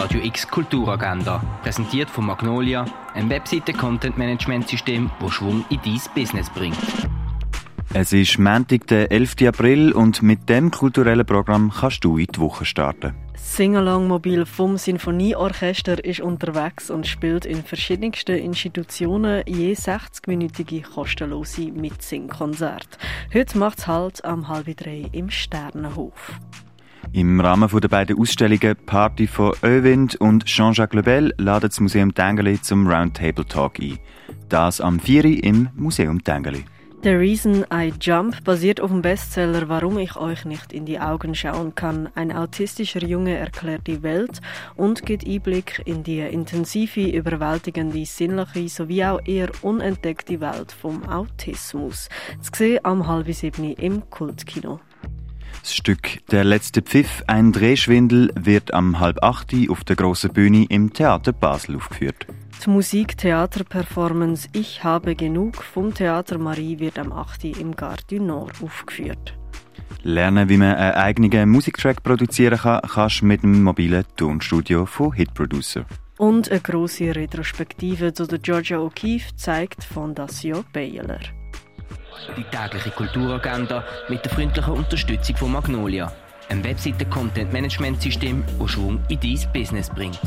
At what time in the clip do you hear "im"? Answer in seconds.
25.12-25.28, 27.12-27.40, 35.42-35.68, 53.72-54.08, 60.68-60.92, 67.58-67.76